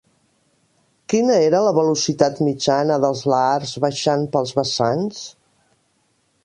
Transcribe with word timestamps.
Quina 1.13 1.35
era 1.49 1.59
la 1.65 1.73
velocitat 1.79 2.41
mitjana 2.47 2.99
dels 3.05 3.23
lahars 3.33 3.75
baixant 3.87 4.27
pels 4.37 4.57
vessants? 4.63 5.23